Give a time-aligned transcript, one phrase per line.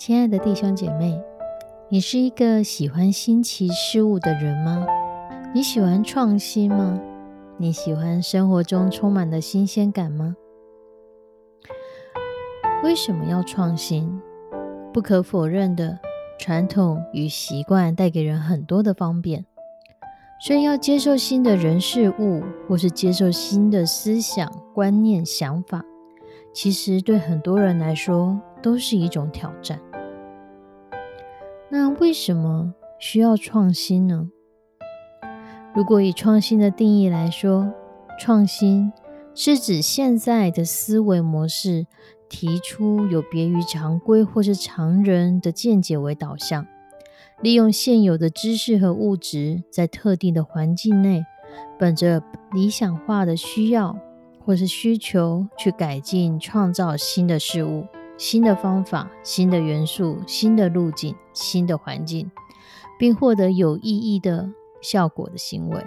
[0.00, 1.22] 亲爱的弟兄姐妹，
[1.90, 4.86] 你是一个喜欢新奇事物的人吗？
[5.54, 6.98] 你喜欢创新吗？
[7.58, 10.34] 你喜欢生活中充满的新鲜感吗？
[12.82, 14.18] 为什么要创新？
[14.90, 15.98] 不可否认的，
[16.38, 19.44] 传统与习惯带给人很多的方便，
[20.40, 25.84] 所以要接受新的人事物，或是接受新的思想、观念、想法，
[26.54, 29.78] 其实对很多人来说都是一种挑战。
[31.72, 34.28] 那为什么需要创新呢？
[35.72, 37.72] 如果以创新的定义来说，
[38.18, 38.92] 创新
[39.36, 41.86] 是指现在的思维模式
[42.28, 46.66] 提出有别于常规或是常人的见解为导向，
[47.40, 51.24] 利用现有的知识和物质，在特定的环境内，
[51.78, 52.20] 本着
[52.52, 53.96] 理想化的需要
[54.44, 57.86] 或是需求去改进、创造新的事物。
[58.20, 62.30] 新的方法、新的元素、新的路径、新的环境，
[62.98, 64.50] 并获得有意义的
[64.82, 65.82] 效果的行为。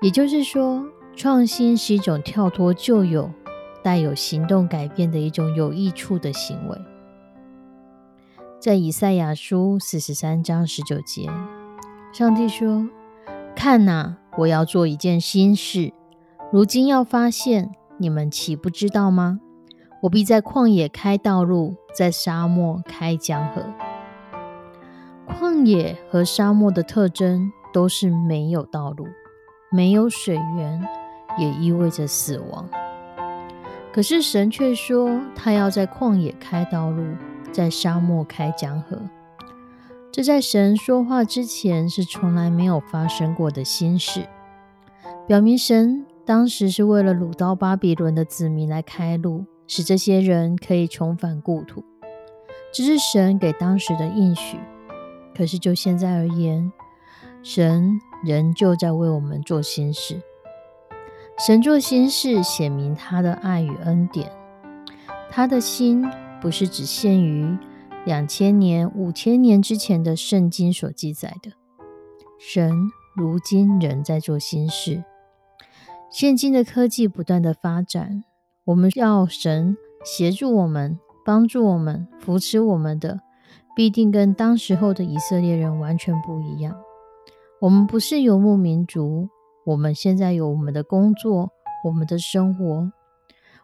[0.00, 0.84] 也就是说，
[1.16, 3.28] 创新是一种跳脱旧有、
[3.82, 6.78] 带有行动改变的一种有益处的行为。
[8.60, 11.28] 在以赛亚书四十三章十九节，
[12.12, 12.88] 上帝说
[13.56, 15.92] ：“看哪，我要做一件新事，
[16.52, 19.40] 如今要发现，你们岂不知道吗？”
[20.02, 23.62] 我必在旷野开道路，在沙漠开江河。
[25.28, 29.06] 旷野和沙漠的特征都是没有道路，
[29.70, 30.88] 没有水源，
[31.38, 32.66] 也意味着死亡。
[33.92, 37.04] 可是神却说，他要在旷野开道路，
[37.52, 38.98] 在沙漠开江河。
[40.10, 44.26] 这在神说话之前是从来没有发生过的新事，
[45.26, 49.44] 表明神当时是为了掳到巴比伦的子民来开路。
[49.72, 51.84] 使这些人可以重返故土，
[52.74, 54.58] 这是神给当时的应许。
[55.32, 56.72] 可是就现在而言，
[57.44, 60.20] 神仍旧在为我们做新事。
[61.38, 64.32] 神做新事，显明他的爱与恩典。
[65.30, 66.04] 他的心
[66.40, 67.56] 不是只限于
[68.04, 71.52] 两千年、五千年之前的圣经所记载的。
[72.40, 72.72] 神
[73.14, 75.04] 如今仍在做新事。
[76.10, 78.24] 现今的科技不断的发展。
[78.70, 83.18] 我们要神协助我们、帮助我们、扶持我们的，
[83.74, 86.76] 必定跟当时候的以色列人完全不一样。
[87.60, 89.28] 我们不是游牧民族，
[89.66, 91.50] 我们现在有我们的工作、
[91.84, 92.92] 我们的生活。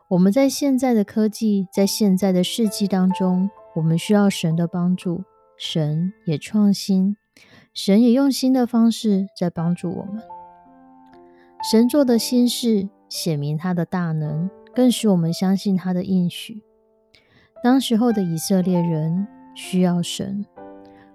[0.08, 5.22] 我们在现在的科技、在现在的世纪当中，我们需要神的帮助。
[5.56, 7.16] 神也创新，
[7.72, 10.20] 神也用新的方式在帮助我们。
[11.70, 14.50] 神做的新事，显明他的大能。
[14.76, 16.62] 更使我们相信他的应许。
[17.64, 20.44] 当时候的以色列人需要神，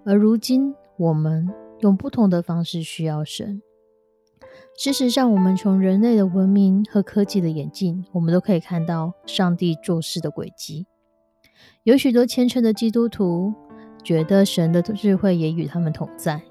[0.04, 3.62] 而如今我们用不同的方式需要神。
[4.76, 10.88] 事实上，我们从人类的文明和科技的演进，我们都可以看到上帝做事的轨迹。
[11.84, 13.54] 有许多虔诚的基督徒
[14.02, 16.42] 觉得神的智慧也与他们同在，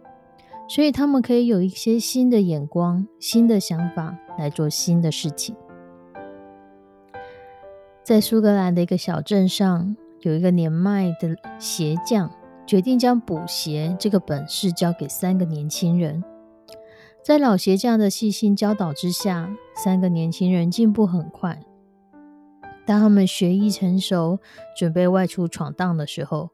[0.70, 5.54] 所以他们可以有一些新的眼光、新的想法来做新的事情。
[8.04, 12.32] 在苏格兰的一个小镇上，有一个年迈的鞋匠，
[12.66, 16.24] 决定将补鞋这个本事交给三个年轻人。
[17.24, 21.60] 在老鞋匠的细心教导之下，三个年轻人进步很快。
[22.88, 24.40] 当他们学艺成熟，
[24.76, 26.50] 准备外出闯荡的时候，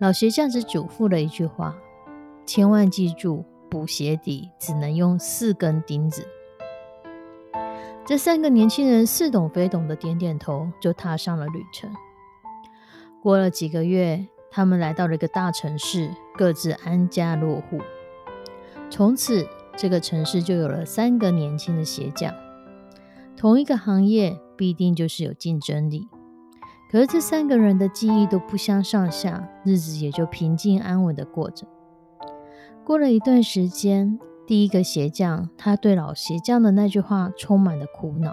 [0.00, 1.76] 老鞋匠只嘱咐了一句话：
[2.44, 6.26] 千万记住，补鞋底只能用四根钉子。
[8.10, 11.88] 这三个年轻人似懂非懂的点点头，就踏上了旅程。
[13.22, 17.78] 过了几个月，他们来到了一个大城市，各自安家落户。
[18.90, 19.46] 从此，
[19.76, 22.34] 这个城市就有了三个年轻的鞋匠。
[23.36, 26.08] 同一个行业必定就是有竞争力，
[26.90, 31.64] 可是这三个人的技艺都不相上下，日子也就平静安稳的过着。
[32.84, 34.18] 过了一段时间，
[34.50, 38.32] 第一个鞋匠他对老鞋匠的那句话充满了苦恼，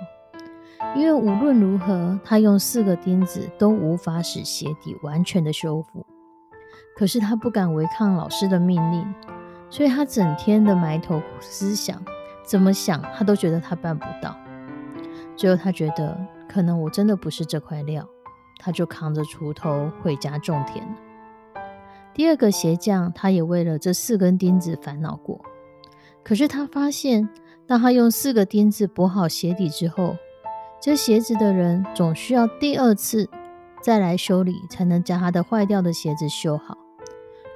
[0.96, 6.04] 因为无论如何，他用四个钉子都无法使鞋底完全的修复。
[6.96, 9.14] 可是他不敢违抗老师的命令，
[9.70, 12.02] 所以他整天的埋头思想，
[12.44, 14.36] 怎么想他都觉得他办不到。
[15.36, 16.18] 最后，他觉得
[16.50, 18.04] 可能我真的不是这块料，
[18.58, 20.96] 他就扛着锄头回家种田了。
[22.16, 25.40] 第二个鞋匠，他也为了这四根钉子烦恼过。
[26.28, 27.30] 可是他发现，
[27.66, 30.18] 当他用四个钉子补好鞋底之后，
[30.82, 33.30] 这鞋子的人总需要第二次
[33.82, 36.78] 再来修理，才能将他的坏掉的鞋子修好。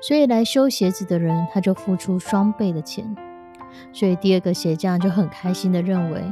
[0.02, 3.14] 所以来修鞋子的人，他就付出双倍的钱。
[3.92, 6.24] 所以第二个鞋匠就很开心的认为。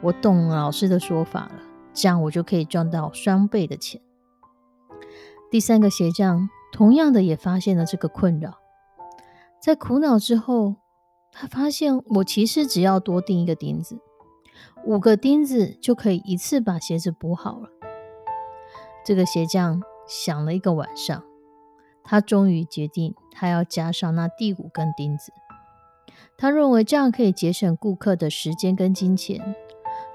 [0.00, 1.56] 我懂老师的说法了，
[1.92, 4.00] 这样我就可以赚到双倍的钱。
[5.50, 8.58] 第三个鞋匠同样的也发现了这个困扰，
[9.60, 10.76] 在苦恼之后，
[11.40, 13.98] 他发现我其实只要多钉一个钉子，
[14.84, 17.70] 五个钉子就可以一次把鞋子补好了。
[19.06, 21.24] 这个鞋匠想了一个晚上，
[22.04, 25.32] 他终于决定他要加上那第五根钉子。
[26.36, 29.56] 他认为这样可以节省顾客的时间跟金钱。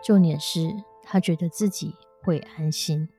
[0.04, 3.10] 重点是他觉得自己会安心。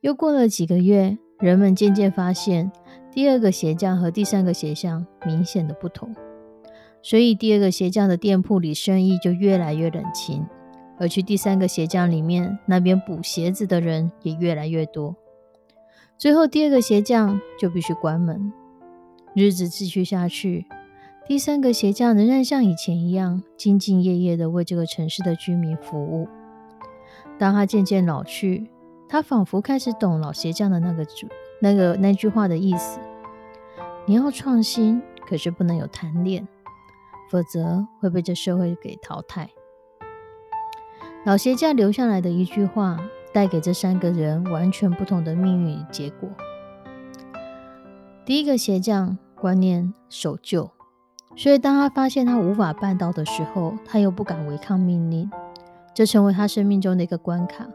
[0.00, 2.72] 又过了几个月，人们渐渐发现
[3.12, 6.12] 第二个鞋匠和第三个鞋匠明显的不同，
[7.02, 10.44] 所以第二个鞋匠的店铺里生意就越来越冷清，
[10.98, 15.14] 而去第三个鞋匠里面那边补鞋子的人也越来越多。
[16.18, 18.52] 最后，第二个鞋匠就必须关门。
[19.34, 20.64] 日子继续下去。
[21.26, 26.26] 第三个鞋匠仍然像以前一样兢兢业业地为这个城市的居民服务。
[27.38, 28.70] 当他渐渐老去，
[29.08, 31.26] 他仿佛开始懂老鞋匠的那个主
[31.60, 32.98] 那个那句话的意思：
[34.06, 36.46] 你要创新，可是不能有贪恋，
[37.30, 39.50] 否则会被这社会给淘汰。
[41.24, 42.98] 老鞋匠留下来的一句话，
[43.32, 46.28] 带给这三个人完全不同的命运与结果。
[48.24, 50.70] 第一个鞋匠观念守旧。
[51.38, 55.30] 所以，当他发现他无法办到的时候，他又不敢违抗命令，
[55.92, 57.66] 这成为他生命中的一个关卡。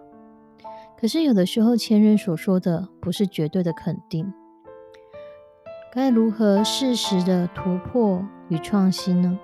[0.99, 4.33] 可是，有的时候前人所说的不是绝对的肯定，
[5.93, 9.39] 该如何适时的突破与创新呢？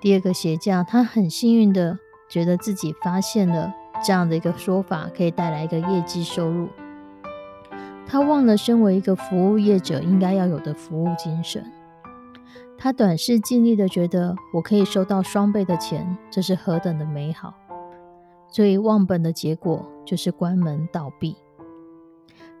[0.00, 3.70] 第二个鞋匠，他很幸运的觉得自己发现了
[4.02, 6.68] 这样的一个说法，可以带来一个业绩收入。
[8.06, 11.70] 他忘了身为一个服务业者应该要有的服务精神。
[12.78, 17.52] 他短视尽力的觉得我可以收到双倍的钱，这是何等的美好！
[18.48, 21.36] 所以忘本的结果就是关门倒闭。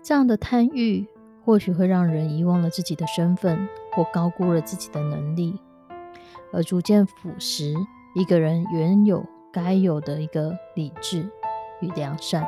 [0.02, 1.06] 这样的贪欲
[1.42, 5.60] 或许会让人遗忘了自己的身份，或高估了自己的能力，
[6.52, 7.74] 而逐渐腐蚀
[8.14, 11.30] 一个人原有该有的一个理智
[11.80, 12.46] 与良善。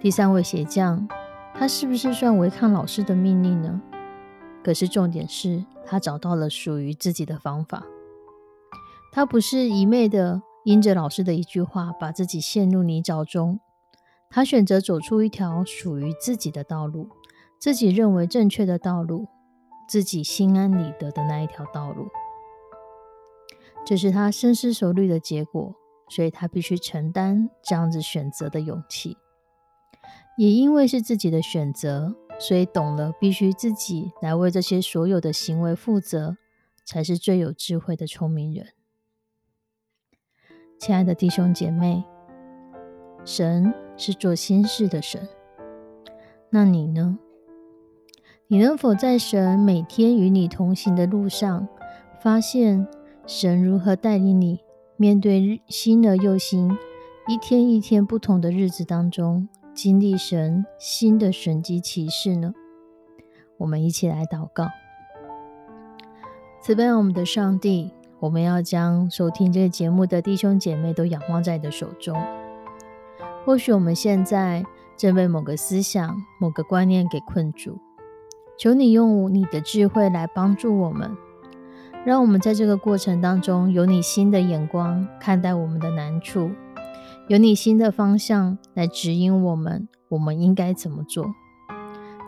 [0.00, 1.08] 第三位鞋匠，
[1.54, 3.80] 他是不是算违抗老师的命令呢？
[4.62, 5.64] 可是重点是。
[5.90, 7.82] 他找到了属于自己的方法，
[9.10, 13.58] 他不是一昧的因着老师的一句话把自己陷入泥沼中，
[14.28, 17.08] 他选择走出一条属于自己的道路，
[17.58, 19.28] 自己认为正确的道路，
[19.88, 22.08] 自己心安理得的那一条道路，
[23.86, 25.74] 这是他深思熟虑的结果，
[26.10, 29.16] 所以他必须承担这样子选择的勇气，
[30.36, 32.14] 也因为是自己的选择。
[32.40, 36.36] 所以懂了，必须自己来为这些所有的行为负责，
[36.84, 38.68] 才是最有智慧的聪明人。
[40.78, 42.04] 亲爱的弟兄姐妹，
[43.24, 45.28] 神是做心事的神，
[46.50, 47.18] 那你呢？
[48.50, 51.68] 你能否在神每天与你同行的路上，
[52.18, 52.88] 发现
[53.26, 54.60] 神如何带领你
[54.96, 56.74] 面对新的又新、
[57.26, 59.46] 一天一天不同的日子当中？
[59.74, 62.54] 经历神新的神迹启示呢？
[63.58, 64.66] 我们一起来祷告。
[66.62, 72.18] 慈悲我们的上帝，我们要将收听这个节目的弟兄姐妹都仰望在你的手中。
[73.44, 74.64] 或许我们现在
[74.96, 77.78] 正被某个思想、某个观念给困住，
[78.58, 81.16] 求你用你的智慧来帮助我们，
[82.04, 86.50] 让我们在这个过程当中有你新的眼光看待我们的难处。
[87.28, 91.26] 有你新的方向来指引我们，我们应该怎么做？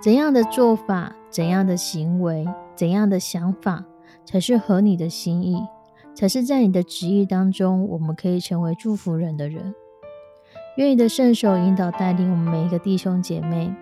[0.01, 2.47] 怎样的做法、怎样的行为、
[2.77, 3.85] 怎样的想法，
[4.25, 5.61] 才是合你的心意，
[6.15, 9.75] 才是在你的旨意当中，我们可以成为祝福人的人。
[10.77, 13.75] 愿你的圣手引导带领我们每一个弟兄姐妹，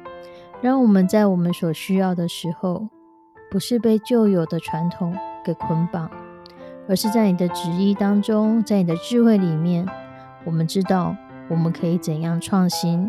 [0.61, 2.89] 让我们在我们所需要的时候，
[3.51, 6.11] 不是被旧有的传统给捆绑，
[6.89, 9.87] 而是在你的旨意当中，在你的智慧里面，
[10.45, 11.15] 我们知道
[11.49, 13.09] 我们可以怎样创新，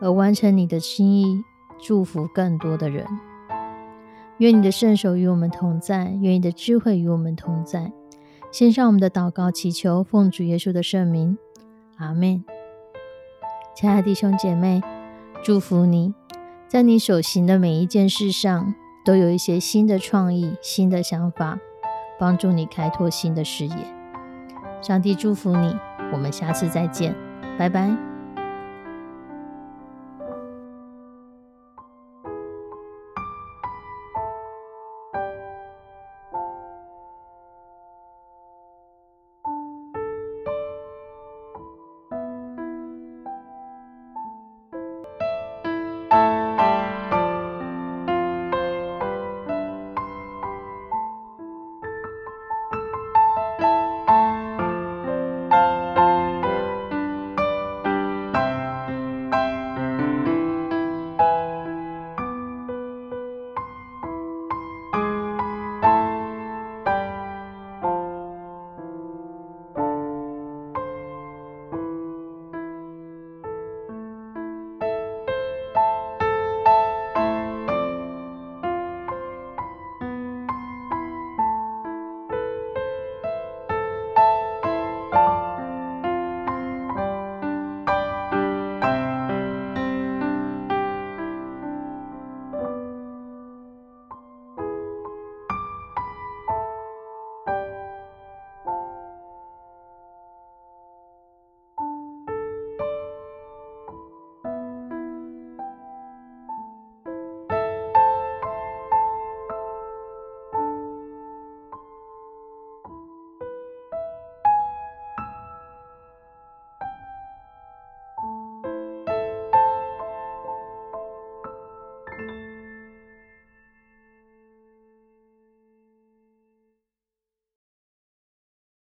[0.00, 1.42] 而完成你的心意，
[1.78, 3.06] 祝福更多的人。
[4.38, 7.92] 愿你的圣手与我们同在，愿你的智慧与我们同在。
[8.50, 11.36] 献上我们的祷告，祈求奉主耶稣的圣名，
[11.98, 12.42] 阿门。
[13.74, 14.82] 亲爱的弟兄姐妹，
[15.44, 16.12] 祝福你，
[16.72, 18.74] 在你所行的每一件事上，
[19.04, 21.58] 都有一些新的创意、新的想法，
[22.18, 23.76] 帮助你开拓新的视野。
[24.80, 25.76] 上帝祝福你，
[26.14, 27.14] 我们下次再见，
[27.58, 28.11] 拜拜。